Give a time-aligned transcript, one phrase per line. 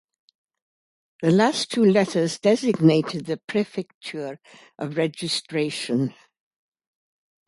[1.21, 4.39] The last two letters designated the prefecture
[4.79, 6.15] of registration.